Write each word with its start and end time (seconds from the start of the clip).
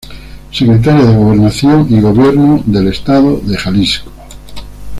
Secretaría 0.51 1.05
de 1.05 1.15
Gobernación 1.15 1.85
y 1.91 2.01
Gobierno 2.01 2.63
del 2.65 2.87
Estado 2.87 3.37
de 3.39 3.55
Jalisco. 3.55 4.11